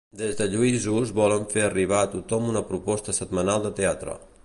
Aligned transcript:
Des 0.19 0.37
de 0.37 0.45
Lluïsos 0.53 1.11
volen 1.19 1.45
fer 1.53 1.63
arribar 1.67 2.01
a 2.01 2.09
tothom 2.17 2.51
una 2.57 2.67
proposta 2.73 3.19
setmanal 3.23 3.69
de 3.69 3.77
teatre. 3.83 4.23